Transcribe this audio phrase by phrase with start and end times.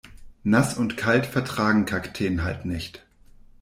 [0.43, 3.05] Nass und kalt vertragen Kakteen halt nicht.